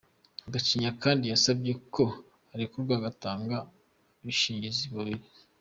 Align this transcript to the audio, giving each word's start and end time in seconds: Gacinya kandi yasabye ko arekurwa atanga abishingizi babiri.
Gacinya 0.53 0.91
kandi 1.03 1.23
yasabye 1.31 1.71
ko 1.93 2.03
arekurwa 2.53 2.95
atanga 3.11 3.55
abishingizi 4.21 4.85
babiri. 4.95 5.25